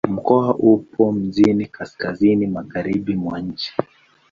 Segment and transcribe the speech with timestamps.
[0.09, 3.73] Mkoa upo mjini kaskazini-magharibi mwa nchi.